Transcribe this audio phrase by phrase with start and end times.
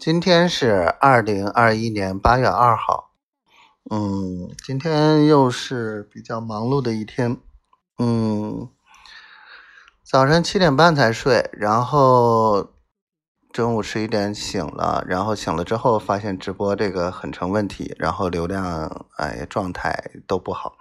[0.00, 3.10] 今天是二零二一年八月二号，
[3.90, 7.36] 嗯，今天又是比较忙碌的一天，
[7.98, 8.70] 嗯，
[10.02, 12.70] 早晨七点半才睡，然后
[13.52, 20.76] 中午十一点醒了，然后醒了之后发现直播这个很成问题，然后流量哎状态都不好，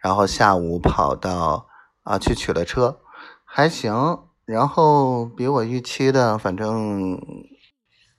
[0.00, 1.68] 然后下午跑到
[2.02, 2.98] 啊去取了车，
[3.44, 4.18] 还行。
[4.44, 7.18] 然后比我预期的，反正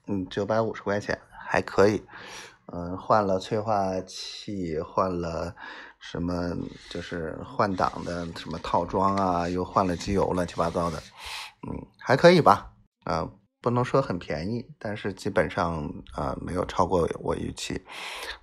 [0.07, 2.03] 嗯九百五十块钱还可以，
[2.73, 5.55] 嗯换了催化器，换了
[5.99, 6.55] 什么
[6.89, 10.97] 就是换挡的什么套装啊，又换了机油，乱七八糟的，
[11.67, 12.71] 嗯还可以吧，
[13.03, 13.29] 啊
[13.61, 17.83] 不能说很便宜，但是基本上啊没有超过我预期，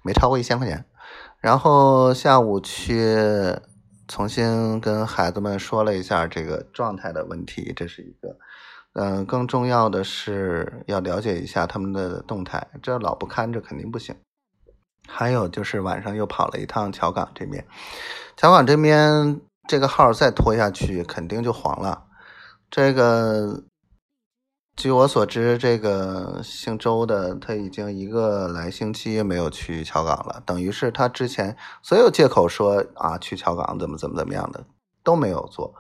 [0.03, 0.85] 没超过一千块钱。
[1.41, 3.59] 然后下午去。
[4.09, 8.37] 重新跟孩子们说了一下这个状态的问题，这是一个，
[8.95, 14.15] 嗯，更重要的是要了解一下他们的动态，这老不看着肯定不行。
[15.09, 17.67] 还有就是晚上又跑了一趟桥港这边，
[18.37, 22.05] 桥港这边这个号再拖下去肯定就黄了，
[22.71, 23.65] 这个。
[24.75, 34.65] 据我所知，这个姓周的他已经一个来星期没有去桥港了，等于是他之前所有借口说啊去桥港怎么怎么怎么样的
[35.05, 35.75] 都没有做，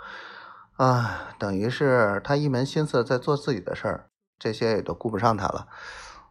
[0.76, 4.06] 啊，等于是他一门心思在做自己的事儿，
[4.38, 5.68] 这些也都顾不上他了，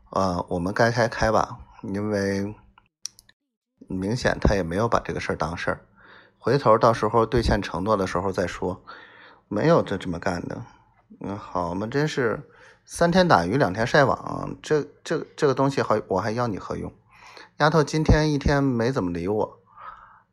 [0.09, 2.56] 啊，我们该开开吧，因为
[3.88, 5.86] 明显他也没有把这个事儿当事儿，
[6.38, 8.83] 回头到时候兑现承诺的时候再说，
[9.48, 10.64] 没有这这么干的。
[11.20, 12.50] 嗯，好嘛，真是
[12.83, 16.92] 三天打鱼两天晒网，这这这个东西还我还要你何用？
[17.58, 19.59] 丫头今天一天没怎么理我，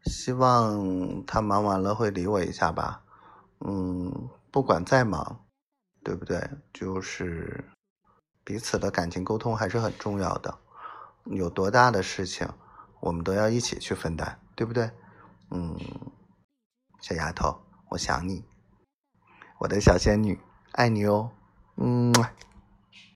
[0.04, 3.02] 希望她忙完了会理我一下吧。
[3.60, 5.44] 嗯，不管再忙，
[6.04, 6.48] 对不对？
[6.72, 7.64] 就是
[8.44, 10.58] 彼此的感情沟通还是很重要的。
[11.24, 12.48] 有多大的事情，
[13.00, 14.90] 我们都要一起去分担，对不对？
[15.50, 15.76] 嗯，
[17.00, 17.60] 小丫头，
[17.90, 18.44] 我想你，
[19.58, 20.38] 我的小仙女。
[20.72, 21.30] 爱你哦，
[21.76, 22.12] 嗯。